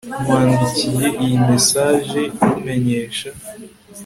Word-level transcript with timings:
nkwandikiye 0.23 1.07
iyi 1.23 1.37
message 1.49 2.19
nkumenyesha 2.35 3.29